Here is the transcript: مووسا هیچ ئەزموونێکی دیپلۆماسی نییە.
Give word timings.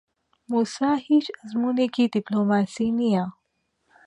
مووسا 0.49 0.89
هیچ 1.07 1.25
ئەزموونێکی 1.35 2.11
دیپلۆماسی 2.13 2.89
نییە. 2.99 3.25